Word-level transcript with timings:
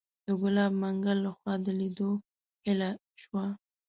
د 0.25 0.27
ګلاب 0.41 0.71
منګل 0.81 1.17
لخوا 1.25 1.53
د 1.65 1.67
لیدو 1.79 2.11
هیله 2.65 2.89
شوه. 3.21 3.45